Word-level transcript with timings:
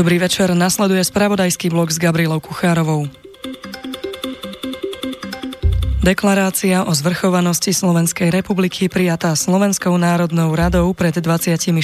Dobrý 0.00 0.16
večer, 0.16 0.56
nasleduje 0.56 1.04
spravodajský 1.04 1.68
blok 1.68 1.92
s 1.92 2.00
Gabrielou 2.00 2.40
Kuchárovou. 2.40 3.19
Deklarácia 6.00 6.88
o 6.88 6.96
zvrchovanosti 6.96 7.76
Slovenskej 7.76 8.32
republiky 8.32 8.88
prijatá 8.88 9.36
Slovenskou 9.36 10.00
národnou 10.00 10.48
radou 10.56 10.88
pred 10.96 11.12
26 11.12 11.76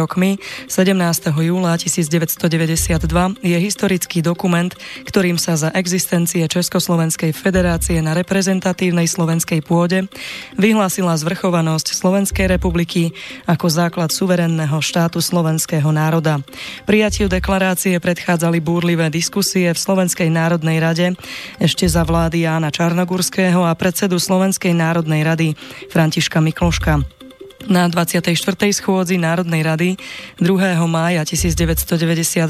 rokmi 0.00 0.40
17. 0.64 0.96
júla 1.28 1.76
1992 1.76 3.04
je 3.44 3.56
historický 3.60 4.24
dokument, 4.24 4.72
ktorým 5.04 5.36
sa 5.36 5.60
za 5.60 5.68
existencie 5.76 6.40
Československej 6.48 7.36
federácie 7.36 8.00
na 8.00 8.16
reprezentatívnej 8.16 9.04
slovenskej 9.04 9.60
pôde 9.60 10.08
vyhlásila 10.56 11.12
zvrchovanosť 11.20 11.92
Slovenskej 11.92 12.48
republiky 12.48 13.12
ako 13.44 13.68
základ 13.68 14.08
suverenného 14.08 14.80
štátu 14.80 15.20
slovenského 15.20 15.92
národa. 15.92 16.40
Prijatiu 16.88 17.28
deklarácie 17.28 18.00
predchádzali 18.00 18.56
búrlivé 18.64 19.12
diskusie 19.12 19.68
v 19.68 19.76
Slovenskej 19.76 20.32
národnej 20.32 20.80
rade 20.80 21.12
ešte 21.60 21.84
za 21.84 22.08
vlády 22.08 22.48
Jána 22.48 22.72
Čarnogurského 22.72 23.49
a 23.58 23.74
predsedu 23.74 24.22
Slovenskej 24.22 24.70
národnej 24.70 25.26
rady 25.26 25.48
Františka 25.90 26.38
Mikloška. 26.38 27.19
Na 27.68 27.84
24. 27.84 28.32
schôdzi 28.72 29.20
Národnej 29.20 29.60
rady 29.60 29.88
2. 30.40 30.80
mája 30.88 31.20
1992 31.28 32.48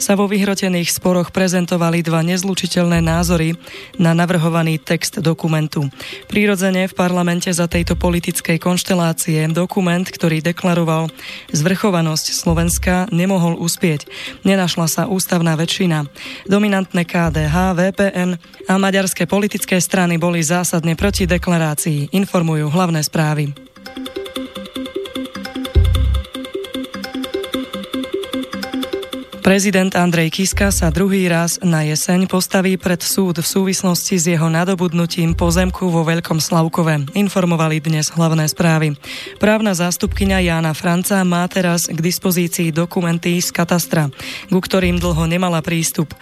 sa 0.00 0.12
vo 0.16 0.24
vyhrotených 0.24 0.96
sporoch 0.96 1.28
prezentovali 1.28 2.00
dva 2.00 2.24
nezlučiteľné 2.24 3.04
názory 3.04 3.60
na 4.00 4.16
navrhovaný 4.16 4.80
text 4.80 5.20
dokumentu. 5.20 5.92
Prírodzene 6.24 6.88
v 6.88 6.96
parlamente 6.96 7.52
za 7.52 7.68
tejto 7.68 8.00
politickej 8.00 8.56
konštelácie 8.56 9.44
dokument, 9.52 10.08
ktorý 10.08 10.40
deklaroval 10.40 11.12
zvrchovanosť 11.52 12.26
Slovenska, 12.32 13.12
nemohol 13.12 13.60
uspieť. 13.60 14.08
Nenašla 14.48 14.86
sa 14.88 15.02
ústavná 15.04 15.52
väčšina. 15.52 16.08
Dominantné 16.48 17.04
KDH, 17.04 17.76
VPN 17.76 18.40
a 18.64 18.74
maďarské 18.80 19.28
politické 19.28 19.76
strany 19.84 20.16
boli 20.16 20.40
zásadne 20.40 20.96
proti 20.96 21.28
deklarácii, 21.28 22.16
informujú 22.16 22.72
hlavné 22.72 23.04
správy. 23.04 23.69
Prezident 29.50 29.90
Andrej 29.98 30.30
Kiska 30.30 30.70
sa 30.70 30.94
druhý 30.94 31.26
raz 31.26 31.58
na 31.58 31.82
jeseň 31.82 32.30
postaví 32.30 32.78
pred 32.78 33.02
súd 33.02 33.42
v 33.42 33.50
súvislosti 33.50 34.14
s 34.14 34.30
jeho 34.30 34.46
nadobudnutím 34.46 35.34
pozemku 35.34 35.90
vo 35.90 36.06
Veľkom 36.06 36.38
Slavkove. 36.38 37.10
Informovali 37.18 37.82
dnes 37.82 38.14
hlavné 38.14 38.46
správy. 38.46 38.94
Právna 39.42 39.74
zástupkyňa 39.74 40.38
Jána 40.46 40.70
Franca 40.70 41.18
má 41.26 41.42
teraz 41.50 41.90
k 41.90 41.98
dispozícii 41.98 42.70
dokumenty 42.70 43.42
z 43.42 43.50
katastra, 43.50 44.14
ku 44.54 44.62
ktorým 44.62 45.02
dlho 45.02 45.26
nemala 45.26 45.58
prístup. 45.66 46.14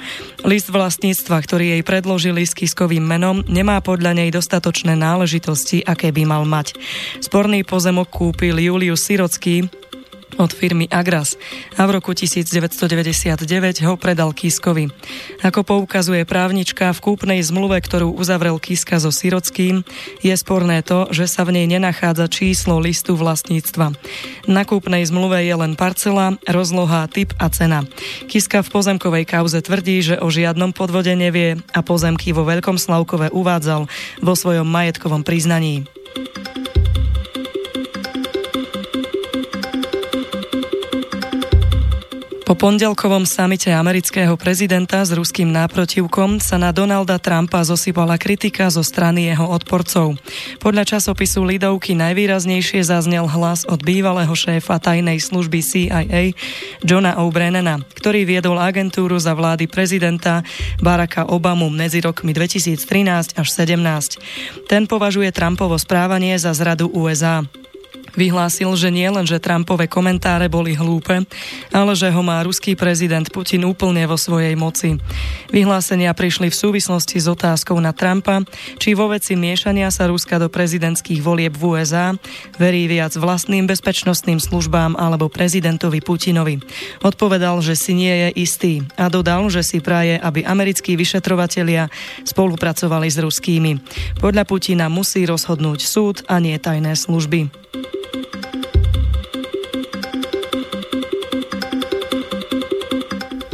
List 0.49 0.73
vlastníctva, 0.73 1.45
ktorý 1.45 1.77
jej 1.77 1.83
predložili 1.85 2.49
s 2.49 2.57
Kiskovým 2.57 3.05
menom, 3.05 3.45
nemá 3.45 3.85
podľa 3.85 4.25
nej 4.25 4.33
dostatočné 4.33 4.97
náležitosti, 4.97 5.85
aké 5.85 6.17
by 6.17 6.25
mal 6.25 6.49
mať. 6.49 6.81
Sporný 7.21 7.61
pozemok 7.61 8.09
kúpil 8.09 8.57
Julius 8.57 9.05
Sirocký, 9.05 9.69
od 10.37 10.53
firmy 10.53 10.85
Agras 10.93 11.41
a 11.81 11.89
v 11.89 11.97
roku 11.97 12.13
1999 12.13 13.49
ho 13.89 13.95
predal 13.97 14.37
Kiskovi. 14.37 14.93
Ako 15.41 15.65
poukazuje 15.65 16.29
právnička, 16.29 16.93
v 16.93 17.01
kúpnej 17.01 17.41
zmluve, 17.41 17.81
ktorú 17.81 18.13
uzavrel 18.13 18.61
Kiska 18.61 19.01
so 19.01 19.09
Sirockým, 19.09 19.87
je 20.21 20.35
sporné 20.37 20.85
to, 20.85 21.09
že 21.09 21.25
sa 21.25 21.49
v 21.49 21.57
nej 21.57 21.67
nenachádza 21.71 22.29
číslo 22.29 22.77
listu 22.83 23.17
vlastníctva. 23.17 23.97
Na 24.45 24.63
kúpnej 24.69 25.09
zmluve 25.09 25.41
je 25.45 25.55
len 25.57 25.73
parcela, 25.79 26.37
rozloha, 26.45 27.09
typ 27.09 27.33
a 27.41 27.49
cena. 27.49 27.89
Kiska 28.29 28.61
v 28.61 28.69
pozemkovej 28.69 29.25
kauze 29.25 29.65
tvrdí, 29.65 30.05
že 30.05 30.17
o 30.21 30.29
žiadnom 30.29 30.77
podvode 30.77 31.13
nevie 31.17 31.59
a 31.73 31.81
pozemky 31.81 32.37
vo 32.37 32.45
Veľkom 32.45 32.77
Slavkove 32.77 33.33
uvádzal 33.33 33.89
vo 34.21 34.35
svojom 34.37 34.67
majetkovom 34.69 35.25
priznaní. 35.25 35.89
Po 42.49 42.57
pondelkovom 42.57 43.29
samite 43.29 43.69
amerického 43.69 44.33
prezidenta 44.41 45.05
s 45.05 45.13
ruským 45.13 45.53
náprotivkom 45.53 46.41
sa 46.41 46.57
na 46.57 46.73
Donalda 46.73 47.21
Trumpa 47.21 47.61
zosypala 47.61 48.17
kritika 48.17 48.73
zo 48.73 48.81
strany 48.81 49.29
jeho 49.29 49.45
odporcov. 49.53 50.17
Podľa 50.57 50.97
časopisu 50.97 51.45
Lidovky 51.45 51.93
najvýraznejšie 51.93 52.81
zaznel 52.89 53.29
hlas 53.29 53.69
od 53.69 53.85
bývalého 53.85 54.33
šéfa 54.33 54.81
tajnej 54.81 55.21
služby 55.21 55.61
CIA 55.61 56.33
Johna 56.81 57.21
O'Brennana, 57.21 57.85
ktorý 57.93 58.25
viedol 58.25 58.57
agentúru 58.57 59.21
za 59.21 59.37
vlády 59.37 59.69
prezidenta 59.69 60.41
Baracka 60.81 61.29
Obamu 61.29 61.69
medzi 61.69 62.01
rokmi 62.01 62.33
2013 62.33 63.37
až 63.37 63.49
2017. 63.61 64.65
Ten 64.73 64.89
považuje 64.89 65.29
Trumpovo 65.37 65.77
správanie 65.77 66.41
za 66.41 66.57
zradu 66.57 66.89
USA. 66.97 67.45
Vyhlásil, 68.19 68.67
že 68.75 68.91
nie 68.91 69.07
len, 69.07 69.23
že 69.23 69.39
Trumpové 69.39 69.87
komentáre 69.87 70.51
boli 70.51 70.75
hlúpe, 70.75 71.23
ale 71.71 71.93
že 71.95 72.11
ho 72.11 72.19
má 72.27 72.43
ruský 72.43 72.75
prezident 72.75 73.23
Putin 73.31 73.63
úplne 73.63 74.03
vo 74.11 74.19
svojej 74.19 74.59
moci. 74.59 74.99
Vyhlásenia 75.55 76.11
prišli 76.11 76.51
v 76.51 76.59
súvislosti 76.59 77.23
s 77.23 77.31
otázkou 77.31 77.79
na 77.79 77.95
Trumpa, 77.95 78.43
či 78.83 78.99
vo 78.99 79.07
veci 79.07 79.39
miešania 79.39 79.95
sa 79.95 80.11
Ruska 80.11 80.43
do 80.43 80.51
prezidentských 80.51 81.23
volieb 81.23 81.55
v 81.55 81.79
USA 81.79 82.11
verí 82.59 82.91
viac 82.91 83.15
vlastným 83.15 83.71
bezpečnostným 83.71 84.43
službám 84.43 84.99
alebo 84.99 85.31
prezidentovi 85.31 86.03
Putinovi. 86.03 86.59
Odpovedal, 87.07 87.63
že 87.63 87.79
si 87.79 87.95
nie 87.95 88.11
je 88.11 88.29
istý 88.43 88.73
a 88.99 89.07
dodal, 89.07 89.47
že 89.47 89.63
si 89.63 89.79
praje, 89.79 90.19
aby 90.19 90.43
americkí 90.43 90.99
vyšetrovatelia 90.99 91.87
spolupracovali 92.27 93.07
s 93.07 93.23
ruskými. 93.23 93.79
Podľa 94.19 94.43
Putina 94.43 94.91
musí 94.91 95.23
rozhodnúť 95.23 95.79
súd 95.87 96.27
a 96.27 96.43
nie 96.43 96.59
tajné 96.59 96.99
služby. 96.99 97.69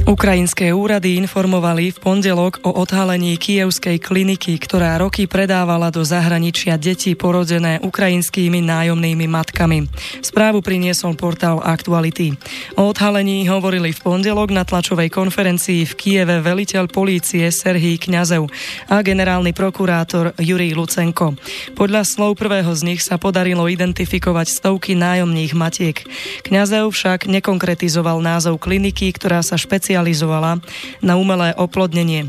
Ukrajinské 0.04 0.68
úrady 0.68 1.16
informovali 1.16 1.88
v 1.88 1.96
pondelok 1.96 2.60
o 2.60 2.76
odhalení 2.76 3.40
kievskej 3.40 3.96
kliniky, 3.96 4.60
ktorá 4.60 5.00
roky 5.00 5.24
predávala 5.24 5.88
do 5.88 6.04
zahraničia 6.04 6.76
deti 6.76 7.16
porodené 7.16 7.80
ukrajinskými 7.80 8.60
nájomnými 8.60 9.24
matkami. 9.24 9.88
Správu 10.20 10.60
priniesol 10.60 11.16
portál 11.16 11.64
Aktuality. 11.64 12.36
O 12.76 12.92
odhalení 12.92 13.48
hovorili 13.48 13.96
v 13.96 14.02
pondelok 14.04 14.52
na 14.52 14.68
tlačovej 14.68 15.08
konferencii 15.08 15.88
v 15.88 15.92
Kieve 15.96 16.36
veliteľ 16.44 16.84
polície 16.92 17.48
Serhý 17.48 17.96
Kňazev 17.96 18.44
a 18.92 19.00
generálny 19.00 19.56
prokurátor 19.56 20.36
Jurij 20.36 20.76
Lucenko. 20.76 21.32
Podľa 21.80 22.04
slov 22.04 22.36
prvého 22.36 22.76
z 22.76 22.92
nich 22.92 23.00
sa 23.00 23.16
podarilo 23.16 23.72
identifikovať 23.72 24.52
stovky 24.52 24.92
nájomných 25.00 25.56
matiek. 25.56 25.96
Kňazev 26.44 26.92
však 26.92 27.24
nekonkretizoval 27.24 28.20
názov 28.20 28.60
kliniky, 28.60 29.08
ktorá 29.16 29.40
sa 29.40 29.56
špeciálne 29.56 29.93
špecializovala 29.94 30.58
na 31.06 31.14
umelé 31.14 31.54
oplodnenie 31.54 32.26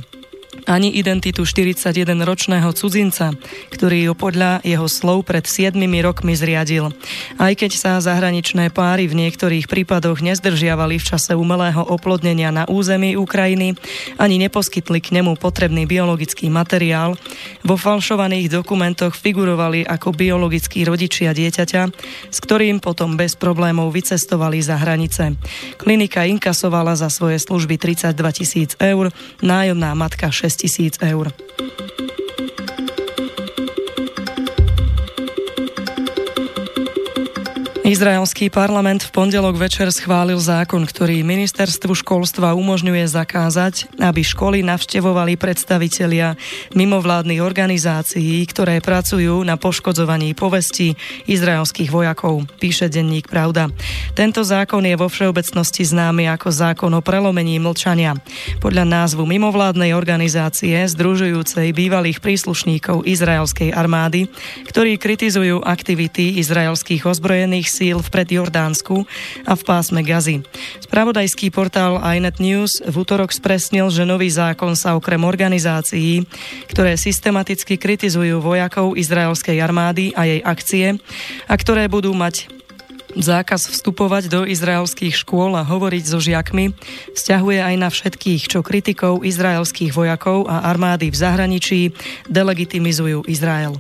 ani 0.65 0.89
identitu 0.97 1.45
41-ročného 1.45 2.69
cudzinca, 2.73 3.37
ktorý 3.69 4.09
ju 4.09 4.13
podľa 4.17 4.65
jeho 4.65 4.89
slov 4.89 5.29
pred 5.29 5.45
7 5.45 5.77
rokmi 6.01 6.33
zriadil. 6.33 6.89
Aj 7.37 7.53
keď 7.53 7.71
sa 7.77 7.91
zahraničné 8.01 8.73
páry 8.73 9.05
v 9.05 9.17
niektorých 9.25 9.69
prípadoch 9.69 10.25
nezdržiavali 10.25 10.97
v 10.97 11.05
čase 11.05 11.37
umelého 11.37 11.85
oplodnenia 11.85 12.49
na 12.49 12.63
území 12.65 13.13
Ukrajiny, 13.13 13.77
ani 14.17 14.35
neposkytli 14.41 14.99
k 15.01 15.13
nemu 15.21 15.37
potrebný 15.37 15.85
biologický 15.85 16.49
materiál, 16.49 17.13
vo 17.61 17.77
falšovaných 17.77 18.49
dokumentoch 18.49 19.13
figurovali 19.13 19.85
ako 19.85 20.17
biologickí 20.17 20.81
rodičia 20.81 21.31
dieťaťa, 21.31 21.81
s 22.33 22.37
ktorým 22.41 22.81
potom 22.81 23.13
bez 23.13 23.37
problémov 23.37 23.93
vycestovali 23.93 24.59
za 24.65 24.81
hranice. 24.81 25.37
Klinika 25.77 26.25
inkasovala 26.25 26.97
za 26.97 27.13
svoje 27.13 27.37
služby 27.37 27.77
32 27.77 28.17
tisíc 28.33 28.71
eur, 28.81 29.13
nájomná 29.45 29.93
matka 29.93 30.33
6 30.33 30.54
tisíc 30.55 31.01
eur. 31.01 31.33
Izraelský 37.95 38.51
parlament 38.51 39.07
v 39.07 39.23
pondelok 39.23 39.55
večer 39.55 39.87
schválil 39.87 40.35
zákon, 40.35 40.83
ktorý 40.83 41.23
ministerstvu 41.23 41.95
školstva 41.95 42.51
umožňuje 42.51 43.07
zakázať, 43.07 43.87
aby 44.03 44.19
školy 44.19 44.67
navštevovali 44.67 45.39
predstavitelia 45.39 46.35
mimovládnych 46.75 47.39
organizácií, 47.39 48.43
ktoré 48.51 48.83
pracujú 48.83 49.39
na 49.47 49.55
poškodzovaní 49.55 50.35
povesti 50.35 50.99
izraelských 51.23 51.87
vojakov, 51.87 52.43
píše 52.59 52.91
denník 52.91 53.31
Pravda. 53.31 53.71
Tento 54.11 54.43
zákon 54.43 54.83
je 54.83 54.99
vo 54.99 55.07
všeobecnosti 55.07 55.87
známy 55.87 56.27
ako 56.35 56.51
zákon 56.51 56.91
o 56.91 56.99
prelomení 56.99 57.63
mlčania. 57.63 58.19
Podľa 58.59 58.83
názvu 58.91 59.23
mimovládnej 59.23 59.95
organizácie 59.95 60.83
združujúcej 60.83 61.71
bývalých 61.71 62.19
príslušníkov 62.19 63.07
izraelskej 63.07 63.71
armády, 63.71 64.27
ktorí 64.67 64.99
kritizujú 64.99 65.63
aktivity 65.63 66.43
izraelských 66.43 67.07
ozbrojených 67.07 67.71
síl 67.71 67.84
v 67.93 68.07
predjordánsku 68.09 69.05
a 69.45 69.53
v 69.53 69.61
pásme 69.61 70.01
Gazy. 70.01 70.41
Spravodajský 70.81 71.53
portál 71.53 72.01
iNet 72.01 72.41
News 72.41 72.81
v 72.81 72.95
útorok 72.95 73.29
spresnil, 73.29 73.93
že 73.93 74.07
nový 74.07 74.31
zákon 74.31 74.73
sa 74.73 74.97
okrem 74.97 75.21
organizácií, 75.21 76.25
ktoré 76.71 76.97
systematicky 76.97 77.77
kritizujú 77.77 78.41
vojakov 78.41 78.97
izraelskej 78.97 79.61
armády 79.61 80.15
a 80.15 80.25
jej 80.25 80.41
akcie 80.41 80.97
a 81.45 81.53
ktoré 81.53 81.85
budú 81.91 82.15
mať 82.15 82.55
Zákaz 83.15 83.71
vstupovať 83.71 84.27
do 84.27 84.43
izraelských 84.43 85.15
škôl 85.15 85.55
a 85.55 85.63
hovoriť 85.63 86.03
so 86.03 86.19
žiakmi 86.19 86.75
vzťahuje 87.15 87.63
aj 87.63 87.75
na 87.79 87.87
všetkých, 87.87 88.51
čo 88.51 88.59
kritikov 88.59 89.23
izraelských 89.23 89.95
vojakov 89.95 90.51
a 90.51 90.67
armády 90.67 91.07
v 91.07 91.15
zahraničí 91.15 91.95
delegitimizujú 92.27 93.23
Izrael. 93.31 93.79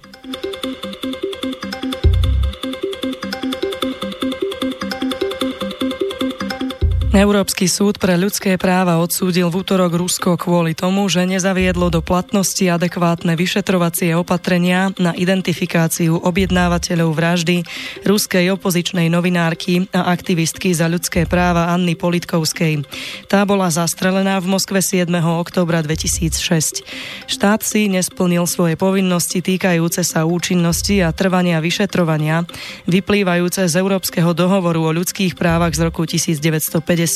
Európsky 7.25 7.65
súd 7.65 7.97
pre 7.97 8.21
ľudské 8.21 8.53
práva 8.53 9.01
odsúdil 9.01 9.49
v 9.49 9.65
útorok 9.65 9.97
Rusko 9.97 10.37
kvôli 10.37 10.77
tomu, 10.77 11.09
že 11.09 11.25
nezaviedlo 11.25 11.89
do 11.89 11.97
platnosti 11.97 12.61
adekvátne 12.61 13.33
vyšetrovacie 13.33 14.13
opatrenia 14.13 14.93
na 15.01 15.09
identifikáciu 15.17 16.21
objednávateľov 16.21 17.09
vraždy 17.17 17.65
ruskej 18.05 18.53
opozičnej 18.53 19.09
novinárky 19.09 19.89
a 19.89 20.13
aktivistky 20.13 20.69
za 20.77 20.85
ľudské 20.85 21.25
práva 21.25 21.73
Anny 21.73 21.97
Politkovskej. 21.97 22.85
Tá 23.25 23.41
bola 23.41 23.73
zastrelená 23.73 24.37
v 24.37 24.45
Moskve 24.45 24.85
7. 24.85 25.09
oktobra 25.17 25.81
2006. 25.81 26.85
Štát 27.25 27.65
si 27.65 27.89
nesplnil 27.89 28.45
svoje 28.45 28.77
povinnosti 28.77 29.41
týkajúce 29.41 30.05
sa 30.05 30.29
účinnosti 30.29 31.01
a 31.01 31.09
trvania 31.09 31.57
vyšetrovania, 31.57 32.45
vyplývajúce 32.85 33.65
z 33.65 33.73
Európskeho 33.81 34.37
dohovoru 34.37 34.93
o 34.93 34.93
ľudských 34.93 35.33
právach 35.33 35.73
z 35.73 35.89
roku 35.89 36.05
1950 36.05 37.14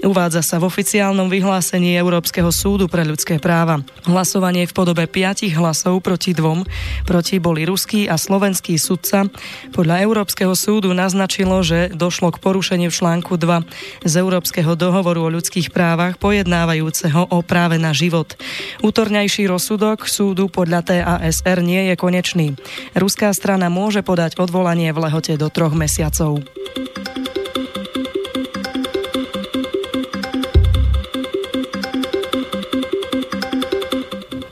Uvádza 0.00 0.40
sa 0.40 0.56
v 0.56 0.72
oficiálnom 0.72 1.28
vyhlásení 1.28 1.92
Európskeho 2.00 2.48
súdu 2.48 2.88
pre 2.88 3.04
ľudské 3.04 3.36
práva. 3.36 3.84
Hlasovanie 4.08 4.64
v 4.64 4.72
podobe 4.72 5.04
piatich 5.04 5.52
hlasov 5.52 6.00
proti 6.00 6.32
dvom 6.32 6.64
proti 7.04 7.42
boli 7.42 7.68
ruský 7.68 8.06
a 8.08 8.16
slovenský 8.16 8.78
sudca. 8.78 9.26
Podľa 9.74 10.04
Európskeho 10.06 10.54
súdu 10.54 10.94
naznačilo, 10.94 11.60
že 11.66 11.90
došlo 11.92 12.30
k 12.30 12.38
porušeniu 12.38 12.88
článku 12.92 13.40
2 13.40 13.64
z 14.06 14.12
Európskeho 14.20 14.78
dohovoru 14.78 15.26
o 15.26 15.32
ľudských 15.34 15.74
právach 15.74 16.20
pojednávajúceho 16.20 17.28
o 17.32 17.38
práve 17.42 17.76
na 17.76 17.96
život. 17.96 18.38
Útorňajší 18.84 19.50
rozsudok 19.50 20.06
súdu 20.06 20.46
podľa 20.46 20.84
TASR 20.84 21.64
nie 21.64 21.90
je 21.90 21.94
konečný. 21.98 22.46
Ruská 22.94 23.34
strana 23.34 23.66
môže 23.66 24.04
podať 24.06 24.38
odvolanie 24.38 24.94
v 24.94 25.08
lehote 25.08 25.34
do 25.34 25.50
troch 25.50 25.74
mesiacov. 25.74 26.44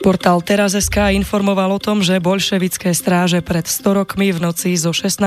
Portál 0.07 0.39
Teraz.sk 0.39 1.11
informoval 1.19 1.67
o 1.75 1.83
tom, 1.83 1.99
že 1.99 2.23
bolševické 2.23 2.95
stráže 2.95 3.43
pred 3.43 3.67
100 3.67 3.91
rokmi 3.91 4.31
v 4.31 4.39
noci 4.39 4.71
zo 4.79 4.95
16. 4.95 5.19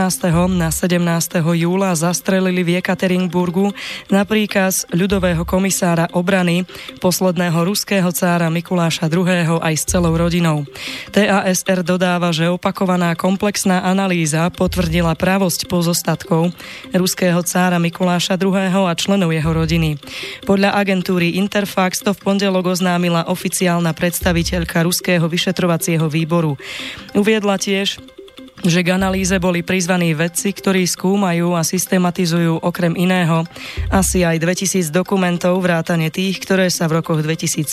na 0.57 0.73
17. 0.73 0.97
júla 1.37 1.93
zastrelili 1.93 2.65
v 2.65 2.81
Jekaterinburgu 2.81 3.77
na 4.09 4.25
príkaz 4.25 4.89
ľudového 4.89 5.45
komisára 5.45 6.09
obrany 6.17 6.65
posledného 6.97 7.61
ruského 7.61 8.09
cára 8.09 8.49
Mikuláša 8.49 9.13
II. 9.13 9.61
aj 9.61 9.75
s 9.77 9.85
celou 9.85 10.17
rodinou. 10.17 10.65
TASR 11.13 11.85
dodáva, 11.85 12.33
že 12.33 12.49
opakovaná 12.49 13.13
komplexná 13.21 13.85
analýza 13.85 14.49
potvrdila 14.49 15.13
pravosť 15.13 15.69
pozostatkov 15.69 16.57
ruského 16.97 17.45
cára 17.45 17.77
Mikuláša 17.77 18.41
II. 18.41 18.57
a 18.89 18.97
členov 18.97 19.29
jeho 19.29 19.53
rodiny. 19.53 20.01
Podľa 20.49 20.73
agentúry 20.73 21.37
Interfax 21.37 22.01
to 22.01 22.17
v 22.17 22.25
pondelok 22.25 22.73
oznámila 22.73 23.29
oficiálna 23.29 23.93
predstaviteľka 23.93 24.70
Ruského 24.79 25.27
vyšetrovacieho 25.27 26.07
výboru. 26.07 26.55
Uviedla 27.19 27.59
tiež, 27.59 27.99
že 28.65 28.81
k 28.85 28.93
analýze 28.93 29.33
boli 29.41 29.65
prizvaní 29.65 30.13
vedci, 30.13 30.53
ktorí 30.53 30.85
skúmajú 30.85 31.57
a 31.57 31.65
systematizujú 31.65 32.61
okrem 32.61 32.93
iného 32.97 33.45
asi 33.89 34.25
aj 34.27 34.37
2000 34.43 34.93
dokumentov 34.93 35.57
vrátane 35.65 36.13
tých, 36.13 36.41
ktoré 36.45 36.69
sa 36.69 36.85
v 36.89 37.01
rokoch 37.01 37.25
2017 37.25 37.65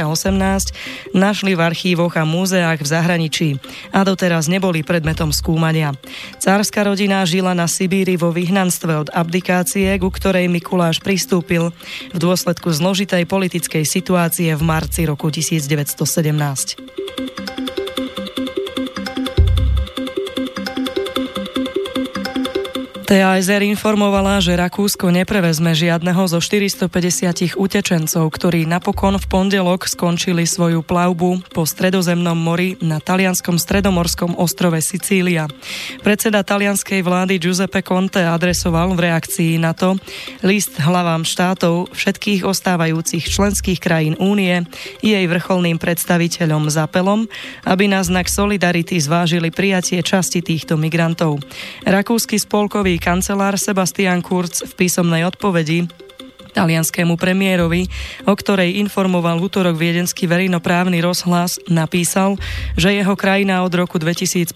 a 0.00 0.04
2018 0.08 1.12
našli 1.12 1.52
v 1.52 1.60
archívoch 1.60 2.16
a 2.16 2.24
múzeách 2.24 2.80
v 2.80 2.88
zahraničí 2.88 3.60
a 3.92 4.04
doteraz 4.04 4.48
neboli 4.48 4.82
predmetom 4.84 5.32
skúmania. 5.32 5.92
Cárska 6.40 6.84
rodina 6.84 7.24
žila 7.28 7.52
na 7.52 7.68
Sibíri 7.68 8.16
vo 8.16 8.32
vyhnanstve 8.32 8.96
od 9.06 9.08
abdikácie, 9.12 9.98
ku 10.00 10.10
ktorej 10.10 10.48
Mikuláš 10.48 11.00
pristúpil 11.00 11.72
v 12.12 12.18
dôsledku 12.18 12.72
zložitej 12.72 13.28
politickej 13.28 13.84
situácie 13.84 14.56
v 14.56 14.62
marci 14.64 15.04
roku 15.04 15.30
1917. 15.30 17.61
TASR 23.12 23.60
informovala, 23.68 24.40
že 24.40 24.56
Rakúsko 24.56 25.12
neprevezme 25.12 25.76
žiadneho 25.76 26.24
zo 26.32 26.40
450 26.40 27.60
utečencov, 27.60 28.24
ktorí 28.24 28.64
napokon 28.64 29.20
v 29.20 29.28
pondelok 29.28 29.84
skončili 29.84 30.48
svoju 30.48 30.80
plavbu 30.80 31.44
po 31.52 31.68
stredozemnom 31.68 32.32
mori 32.32 32.80
na 32.80 33.04
talianskom 33.04 33.60
stredomorskom 33.60 34.40
ostrove 34.40 34.80
Sicília. 34.80 35.44
Predseda 36.00 36.40
talianskej 36.40 37.04
vlády 37.04 37.36
Giuseppe 37.36 37.84
Conte 37.84 38.24
adresoval 38.24 38.96
v 38.96 39.12
reakcii 39.12 39.60
na 39.60 39.76
to 39.76 40.00
list 40.40 40.80
hlavám 40.80 41.28
štátov 41.28 41.92
všetkých 41.92 42.48
ostávajúcich 42.48 43.28
členských 43.28 43.76
krajín 43.76 44.16
únie 44.24 44.64
jej 45.04 45.24
vrcholným 45.28 45.76
predstaviteľom 45.76 46.72
za 46.72 46.88
pelom, 46.88 47.28
aby 47.68 47.92
na 47.92 48.00
znak 48.00 48.32
solidarity 48.32 48.96
zvážili 48.96 49.52
prijatie 49.52 50.00
časti 50.00 50.40
týchto 50.40 50.80
migrantov. 50.80 51.44
Rakúsky 51.84 52.40
spolkový 52.40 53.01
kancelár 53.02 53.58
Sebastian 53.58 54.22
Kurz 54.22 54.62
v 54.62 54.72
písomnej 54.78 55.26
odpovedi 55.26 55.90
talianskému 56.52 57.16
premiérovi, 57.16 57.88
o 58.28 58.36
ktorej 58.36 58.78
informoval 58.78 59.40
v 59.40 59.48
útorok 59.48 59.74
viedenský 59.74 60.28
verejnoprávny 60.28 61.00
rozhlas, 61.00 61.56
napísal, 61.66 62.36
že 62.76 62.92
jeho 62.92 63.16
krajina 63.16 63.64
od 63.64 63.72
roku 63.72 63.96
2015 63.96 64.52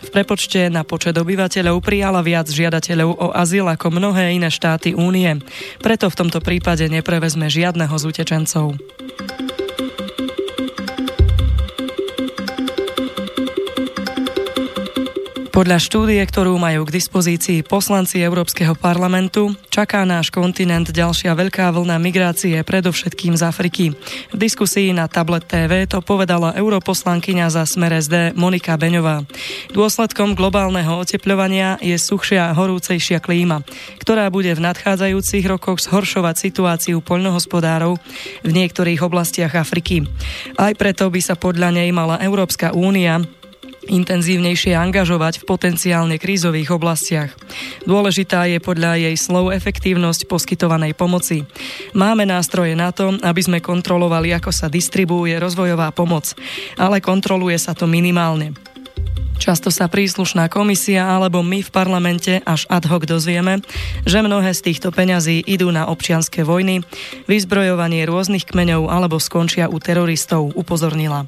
v 0.00 0.08
prepočte 0.12 0.68
na 0.68 0.84
počet 0.84 1.16
obyvateľov 1.16 1.80
prijala 1.80 2.20
viac 2.20 2.48
žiadateľov 2.48 3.10
o 3.16 3.28
azyl 3.32 3.68
ako 3.68 3.92
mnohé 3.92 4.36
iné 4.36 4.48
štáty 4.52 4.96
únie. 4.96 5.40
Preto 5.80 6.08
v 6.08 6.18
tomto 6.20 6.40
prípade 6.40 6.84
neprevezme 6.88 7.48
žiadneho 7.48 7.92
z 7.96 8.04
utečencov. 8.08 8.76
Podľa 15.50 15.82
štúdie, 15.82 16.22
ktorú 16.22 16.62
majú 16.62 16.86
k 16.86 16.94
dispozícii 16.94 17.66
poslanci 17.66 18.22
Európskeho 18.22 18.78
parlamentu, 18.78 19.50
čaká 19.66 20.06
náš 20.06 20.30
kontinent 20.30 20.94
ďalšia 20.94 21.34
veľká 21.34 21.74
vlna 21.74 21.98
migrácie, 21.98 22.54
predovšetkým 22.62 23.34
z 23.34 23.42
Afriky. 23.42 23.90
V 24.30 24.36
diskusii 24.38 24.94
na 24.94 25.10
Tablet 25.10 25.50
TV 25.50 25.90
to 25.90 25.98
povedala 26.06 26.54
europoslankyňa 26.54 27.50
za 27.50 27.66
Smer 27.66 27.98
SD 27.98 28.38
Monika 28.38 28.78
Beňová. 28.78 29.26
Dôsledkom 29.74 30.38
globálneho 30.38 31.02
otepľovania 31.02 31.82
je 31.82 31.98
suchšia 31.98 32.54
a 32.54 32.56
horúcejšia 32.56 33.18
klíma, 33.18 33.66
ktorá 33.98 34.30
bude 34.30 34.54
v 34.54 34.62
nadchádzajúcich 34.62 35.50
rokoch 35.50 35.82
zhoršovať 35.82 36.46
situáciu 36.46 37.02
poľnohospodárov 37.02 37.98
v 38.46 38.50
niektorých 38.54 39.02
oblastiach 39.02 39.58
Afriky. 39.58 40.06
Aj 40.54 40.70
preto 40.78 41.10
by 41.10 41.18
sa 41.18 41.34
podľa 41.34 41.74
nej 41.74 41.90
mala 41.90 42.22
Európska 42.22 42.70
únia 42.70 43.39
intenzívnejšie 43.88 44.76
angažovať 44.76 45.40
v 45.40 45.46
potenciálne 45.48 46.16
krízových 46.20 46.76
oblastiach. 46.76 47.32
Dôležitá 47.88 48.44
je 48.50 48.60
podľa 48.60 49.00
jej 49.00 49.16
slov 49.16 49.54
efektívnosť 49.56 50.28
poskytovanej 50.28 50.92
pomoci. 50.92 51.48
Máme 51.96 52.28
nástroje 52.28 52.76
na 52.76 52.92
to, 52.92 53.16
aby 53.24 53.40
sme 53.40 53.64
kontrolovali, 53.64 54.36
ako 54.36 54.52
sa 54.52 54.68
distribuuje 54.68 55.40
rozvojová 55.40 55.94
pomoc, 55.96 56.36
ale 56.76 57.00
kontroluje 57.00 57.56
sa 57.56 57.72
to 57.72 57.88
minimálne. 57.88 58.52
Často 59.40 59.72
sa 59.72 59.88
príslušná 59.88 60.52
komisia 60.52 61.08
alebo 61.16 61.40
my 61.40 61.64
v 61.64 61.72
parlamente 61.72 62.44
až 62.44 62.68
ad 62.68 62.84
hoc 62.84 63.08
dozvieme, 63.08 63.64
že 64.04 64.20
mnohé 64.20 64.52
z 64.52 64.68
týchto 64.68 64.92
peňazí 64.92 65.40
idú 65.48 65.72
na 65.72 65.88
občianské 65.88 66.44
vojny, 66.44 66.84
vyzbrojovanie 67.24 68.04
rôznych 68.04 68.44
kmeňov 68.44 68.92
alebo 68.92 69.16
skončia 69.16 69.72
u 69.72 69.80
teroristov, 69.80 70.52
upozornila. 70.52 71.24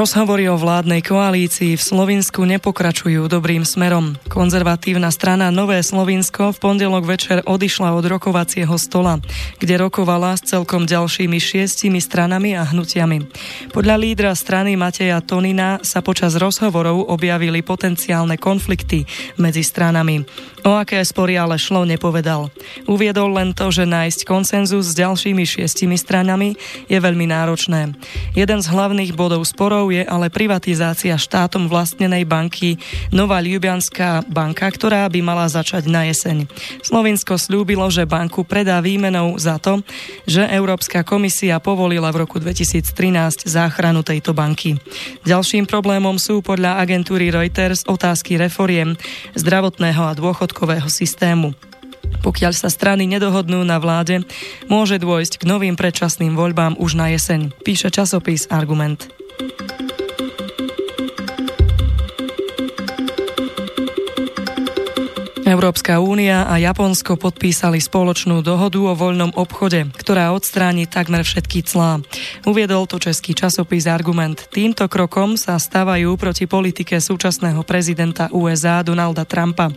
Rozhovory 0.00 0.48
o 0.48 0.56
vládnej 0.56 1.04
koalícii 1.04 1.76
v 1.76 1.82
Slovinsku 1.84 2.40
nepokračujú 2.48 3.28
dobrým 3.28 3.68
smerom. 3.68 4.16
Konzervatívna 4.32 5.12
strana 5.12 5.52
Nové 5.52 5.84
Slovinsko 5.84 6.56
v 6.56 6.60
pondelok 6.72 7.04
večer 7.04 7.44
odišla 7.44 7.92
od 7.92 8.08
rokovacieho 8.08 8.80
stola, 8.80 9.20
kde 9.60 9.76
rokovala 9.76 10.40
s 10.40 10.48
celkom 10.48 10.88
ďalšími 10.88 11.36
šiestimi 11.36 12.00
stranami 12.00 12.56
a 12.56 12.64
hnutiami. 12.64 13.28
Podľa 13.76 14.00
lídra 14.00 14.32
strany 14.32 14.72
Mateja 14.72 15.20
Tonina 15.20 15.76
sa 15.84 16.00
počas 16.00 16.32
rozhovorov 16.32 17.04
objavili 17.12 17.60
potenciálne 17.60 18.40
konflikty 18.40 19.04
medzi 19.36 19.60
stranami. 19.60 20.24
O 20.64 20.80
aké 20.80 21.04
spory 21.04 21.36
ale 21.36 21.60
šlo 21.60 21.84
nepovedal. 21.84 22.48
Uviedol 22.88 23.36
len 23.36 23.52
to, 23.52 23.68
že 23.68 23.84
nájsť 23.84 24.24
konsenzus 24.24 24.92
s 24.92 24.96
ďalšími 24.96 25.44
šiestimi 25.44 26.00
stranami 26.00 26.56
je 26.88 26.96
veľmi 26.96 27.28
náročné. 27.28 27.92
Jeden 28.32 28.64
z 28.64 28.66
hlavných 28.72 29.12
bodov 29.12 29.44
sporov 29.44 29.89
je 29.90 30.02
ale 30.06 30.30
privatizácia 30.30 31.18
štátom 31.18 31.66
vlastnenej 31.66 32.24
banky 32.24 32.78
Nová 33.10 33.42
Ljubianská 33.42 34.24
banka, 34.30 34.70
ktorá 34.70 35.10
by 35.10 35.20
mala 35.20 35.46
začať 35.50 35.90
na 35.90 36.06
jeseň. 36.06 36.46
Slovinsko 36.80 37.36
slúbilo, 37.36 37.86
že 37.90 38.08
banku 38.08 38.46
predá 38.46 38.78
výmenou 38.78 39.34
za 39.36 39.58
to, 39.58 39.82
že 40.24 40.46
Európska 40.46 41.02
komisia 41.02 41.58
povolila 41.58 42.08
v 42.14 42.24
roku 42.24 42.38
2013 42.38 43.44
záchranu 43.44 44.06
tejto 44.06 44.30
banky. 44.30 44.78
Ďalším 45.26 45.66
problémom 45.66 46.16
sú 46.16 46.40
podľa 46.40 46.78
agentúry 46.78 47.34
Reuters 47.34 47.84
otázky 47.84 48.38
reforiem 48.38 48.94
zdravotného 49.34 50.02
a 50.06 50.16
dôchodkového 50.16 50.86
systému. 50.86 51.52
Pokiaľ 52.20 52.52
sa 52.52 52.68
strany 52.68 53.06
nedohodnú 53.06 53.62
na 53.62 53.78
vláde, 53.78 54.26
môže 54.66 54.98
dôjsť 54.98 55.40
k 55.40 55.48
novým 55.48 55.78
predčasným 55.78 56.34
voľbám 56.34 56.76
už 56.76 56.98
na 56.98 57.14
jeseň, 57.14 57.54
píše 57.62 57.88
časopis 57.88 58.50
Argument. 58.50 59.19
Thank 59.40 59.80
you. 59.80 59.89
Európska 65.70 66.02
únia 66.02 66.50
a 66.50 66.58
Japonsko 66.58 67.14
podpísali 67.14 67.78
spoločnú 67.78 68.42
dohodu 68.42 68.82
o 68.82 68.90
voľnom 68.90 69.30
obchode, 69.38 69.86
ktorá 70.02 70.34
odstráni 70.34 70.90
takmer 70.90 71.22
všetky 71.22 71.62
clá. 71.62 72.02
Uviedol 72.42 72.90
to 72.90 72.98
český 72.98 73.38
časopis 73.38 73.86
Argument. 73.86 74.50
Týmto 74.50 74.90
krokom 74.90 75.38
sa 75.38 75.54
stávajú 75.62 76.18
proti 76.18 76.50
politike 76.50 76.98
súčasného 76.98 77.62
prezidenta 77.62 78.26
USA 78.34 78.82
Donalda 78.82 79.22
Trumpa. 79.22 79.70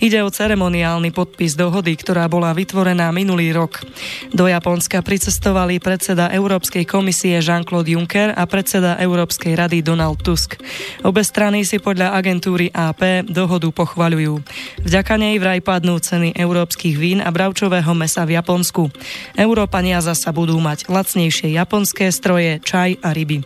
Ide 0.00 0.24
o 0.24 0.32
ceremoniálny 0.32 1.12
podpis 1.12 1.60
dohody, 1.60 1.92
ktorá 1.92 2.24
bola 2.24 2.56
vytvorená 2.56 3.12
minulý 3.12 3.52
rok. 3.52 3.84
Do 4.32 4.48
Japonska 4.48 5.04
pricestovali 5.04 5.76
predseda 5.76 6.32
Európskej 6.32 6.88
komisie 6.88 7.44
Jean-Claude 7.44 7.92
Juncker 7.92 8.32
a 8.32 8.48
predseda 8.48 8.96
Európskej 8.96 9.60
rady 9.60 9.84
Donald 9.84 10.24
Tusk. 10.24 10.56
Obe 11.04 11.20
strany 11.20 11.68
si 11.68 11.76
podľa 11.76 12.16
agentúry 12.16 12.72
AP 12.72 13.28
dohodu 13.28 13.68
pochvaľujú. 13.68 14.40
Vďaka 14.88 15.04
vďaka 15.04 15.20
nej 15.34 15.42
vraj 15.42 15.66
padnú 15.66 15.98
ceny 15.98 16.30
európskych 16.38 16.94
vín 16.94 17.18
a 17.18 17.26
bravčového 17.34 17.90
mesa 17.98 18.22
v 18.22 18.38
Japonsku. 18.38 18.86
Európania 19.34 19.98
zasa 19.98 20.30
budú 20.30 20.62
mať 20.62 20.86
lacnejšie 20.86 21.50
japonské 21.58 22.14
stroje, 22.14 22.62
čaj 22.62 23.02
a 23.02 23.10
ryby. 23.10 23.42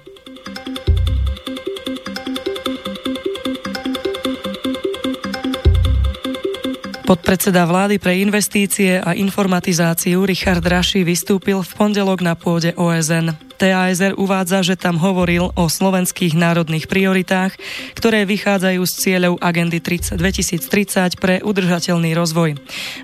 Podpredseda 7.09 7.65
vlády 7.65 7.97
pre 7.97 8.21
investície 8.21 9.01
a 9.01 9.17
informatizáciu 9.17 10.29
Richard 10.29 10.61
Raši 10.61 11.09
vystúpil 11.09 11.65
v 11.65 11.73
pondelok 11.73 12.21
na 12.21 12.37
pôde 12.37 12.77
OSN. 12.77 13.48
TASR 13.59 14.15
uvádza, 14.15 14.63
že 14.63 14.79
tam 14.79 15.03
hovoril 15.03 15.51
o 15.59 15.65
slovenských 15.67 16.39
národných 16.39 16.87
prioritách, 16.87 17.59
ktoré 17.99 18.23
vychádzajú 18.23 18.81
z 18.87 18.93
cieľov 18.95 19.35
agendy 19.43 19.83
30, 19.83 20.15
2030 20.15 21.19
pre 21.19 21.43
udržateľný 21.43 22.15
rozvoj. 22.15 22.55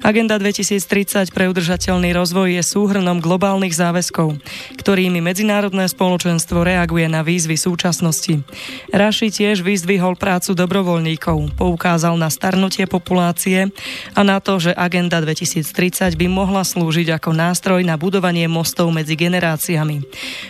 Agenda 0.06 0.38
2030 0.38 1.34
pre 1.34 1.50
udržateľný 1.50 2.14
rozvoj 2.14 2.54
je 2.54 2.62
súhrnom 2.62 3.18
globálnych 3.18 3.74
záväzkov, 3.74 4.38
ktorými 4.78 5.18
medzinárodné 5.18 5.90
spoločenstvo 5.90 6.62
reaguje 6.62 7.10
na 7.10 7.26
výzvy 7.26 7.58
súčasnosti. 7.58 8.46
Raši 8.94 9.34
tiež 9.34 9.66
vyzdvihol 9.66 10.14
prácu 10.14 10.54
dobrovoľníkov, 10.54 11.58
poukázal 11.58 12.14
na 12.14 12.30
starnutie 12.30 12.86
populácie 12.86 13.74
a 14.14 14.20
na 14.22 14.38
to, 14.38 14.62
že 14.62 14.70
agenda 14.70 15.18
2030 15.18 16.14
by 16.14 16.26
mohla 16.30 16.62
slúžiť 16.62 17.10
ako 17.18 17.34
nástroj 17.34 17.82
na 17.82 17.98
budovanie 17.98 18.46
mostov 18.46 18.94
medzi 18.94 19.18
generáciami. 19.18 20.06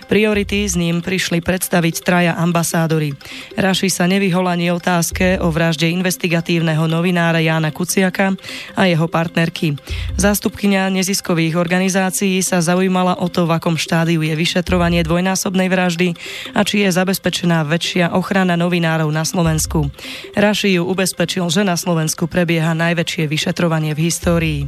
Priority 0.07 0.69
s 0.69 0.75
ním 0.77 1.01
prišli 1.01 1.41
predstaviť 1.41 1.95
traja 2.05 2.33
ambasádori. 2.37 3.17
Raši 3.59 3.89
sa 3.89 4.05
nevyhol 4.05 4.47
ani 4.47 4.71
otázke 4.71 5.41
o 5.41 5.49
vražde 5.51 5.89
investigatívneho 5.91 6.85
novinára 6.87 7.41
Jána 7.41 7.75
Kuciaka 7.75 8.37
a 8.79 8.83
jeho 8.87 9.07
partnerky. 9.09 9.77
Zástupkynia 10.15 10.93
neziskových 10.93 11.59
organizácií 11.59 12.39
sa 12.45 12.61
zaujímala 12.61 13.19
o 13.19 13.27
to, 13.33 13.49
v 13.49 13.57
akom 13.57 13.75
štádiu 13.75 14.23
je 14.23 14.35
vyšetrovanie 14.37 15.03
dvojnásobnej 15.03 15.69
vraždy 15.73 16.15
a 16.53 16.63
či 16.63 16.85
je 16.85 16.91
zabezpečená 16.93 17.65
väčšia 17.65 18.13
ochrana 18.13 18.55
novinárov 18.55 19.09
na 19.11 19.25
Slovensku. 19.27 19.89
Raši 20.37 20.79
ju 20.79 20.83
ubezpečil, 20.87 21.49
že 21.51 21.67
na 21.67 21.75
Slovensku 21.75 22.29
prebieha 22.31 22.77
najväčšie 22.77 23.25
vyšetrovanie 23.27 23.93
v 23.97 24.01
histórii. 24.09 24.61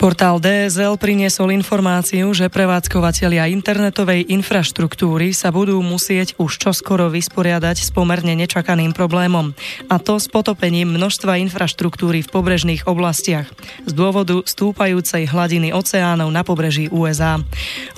Portál 0.00 0.40
DSL 0.40 0.96
priniesol 0.96 1.52
informáciu, 1.52 2.32
že 2.32 2.48
prevádzkovateľia 2.48 3.52
internetovej 3.52 4.32
infraštruktúry 4.32 5.36
sa 5.36 5.52
budú 5.52 5.76
musieť 5.84 6.40
už 6.40 6.56
čoskoro 6.56 7.12
vysporiadať 7.12 7.84
s 7.84 7.92
pomerne 7.92 8.32
nečakaným 8.32 8.96
problémom, 8.96 9.52
a 9.92 10.00
to 10.00 10.16
s 10.16 10.24
potopením 10.32 10.96
množstva 10.96 11.36
infraštruktúry 11.44 12.24
v 12.24 12.32
pobrežných 12.32 12.88
oblastiach 12.88 13.52
z 13.84 13.92
dôvodu 13.92 14.40
stúpajúcej 14.40 15.28
hladiny 15.28 15.76
oceánov 15.76 16.32
na 16.32 16.48
pobreží 16.48 16.88
USA. 16.88 17.36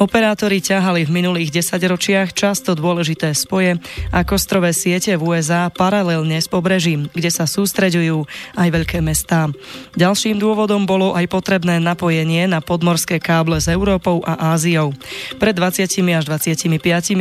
Operátori 0.02 0.59
ťahali 0.59 1.06
v 1.06 1.14
minulých 1.23 1.54
desaťročiach 1.54 2.35
často 2.35 2.75
dôležité 2.75 3.30
spoje 3.30 3.78
a 4.11 4.26
kostrové 4.26 4.75
siete 4.75 5.14
v 5.14 5.38
USA 5.38 5.71
paralelne 5.71 6.42
s 6.42 6.50
pobrežím, 6.50 7.06
kde 7.14 7.30
sa 7.30 7.47
sústreďujú 7.47 8.26
aj 8.59 8.68
veľké 8.75 8.99
mestá. 8.99 9.47
Ďalším 9.94 10.42
dôvodom 10.42 10.82
bolo 10.82 11.14
aj 11.14 11.30
potrebné 11.30 11.78
napojenie 11.92 12.49
na 12.49 12.64
podmorské 12.64 13.20
káble 13.20 13.61
s 13.61 13.68
Európou 13.68 14.25
a 14.25 14.56
Áziou. 14.56 14.96
Pred 15.37 15.54
20 15.61 15.84
až 16.16 16.25
25 16.25 16.72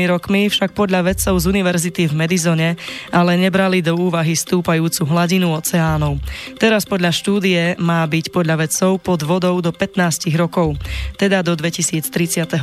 rokmi 0.07 0.47
však 0.47 0.71
podľa 0.71 1.11
vedcov 1.11 1.35
z 1.35 1.45
univerzity 1.51 2.07
v 2.07 2.13
Medizone 2.15 2.79
ale 3.11 3.35
nebrali 3.35 3.83
do 3.83 3.99
úvahy 3.99 4.31
stúpajúcu 4.31 5.03
hladinu 5.11 5.51
oceánov. 5.51 6.23
Teraz 6.55 6.87
podľa 6.87 7.11
štúdie 7.11 7.75
má 7.83 8.07
byť 8.07 8.31
podľa 8.31 8.63
vedcov 8.63 9.03
pod 9.03 9.19
vodou 9.27 9.59
do 9.59 9.75
15 9.75 10.31
rokov, 10.39 10.79
teda 11.19 11.43
do 11.43 11.51
2033. 11.59 12.55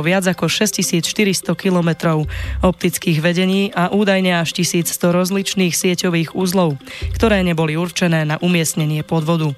viac 0.00 0.24
ako 0.24 0.48
6400 0.48 1.52
kilometrov 1.52 2.24
optických 2.64 3.20
vedení 3.20 3.68
a 3.76 3.92
údajne 3.92 4.40
až 4.40 4.56
1100 4.56 4.88
rozličných 5.12 5.76
sieťových 5.76 6.32
úzlov, 6.32 6.80
ktoré 7.12 7.44
neboli 7.44 7.76
určené 7.76 8.24
na 8.24 8.40
umiestnenie 8.40 9.04
podvodu. 9.04 9.52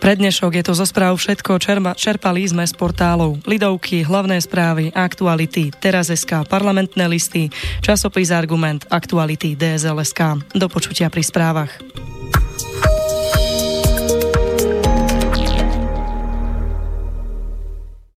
Pre 0.00 0.16
dnešok 0.16 0.56
je 0.56 0.64
to 0.64 0.72
zo 0.72 0.88
správ 0.88 1.12
všetko. 1.20 1.60
Čerpa, 1.60 1.92
čerpali 1.92 2.48
sme 2.48 2.64
z 2.64 2.72
portálov 2.72 3.44
Lidovky, 3.44 4.00
hlavné 4.00 4.40
správy, 4.40 4.88
aktuality, 4.96 5.68
teraz.sk, 5.76 6.48
parlamentné 6.48 7.04
listy, 7.04 7.52
časopis 7.84 8.32
Argument, 8.32 8.88
aktuality, 8.88 9.60
DSLSK. 9.60 10.56
Do 10.56 10.72
počutia 10.72 11.12
pri 11.12 11.20
správach. 11.20 11.76